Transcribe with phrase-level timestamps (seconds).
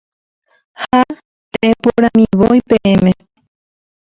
[0.81, 1.01] Ha
[1.51, 3.11] ta'eporãmivoi peẽme.